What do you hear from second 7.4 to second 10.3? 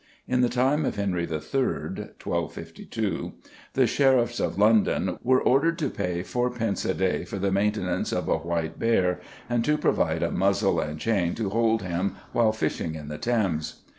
maintenance of a white bear, and to provide